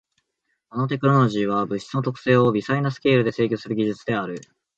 [0.71, 4.41] ナノテクノロジーは物質の特性を微細なスケールで制御する技術である。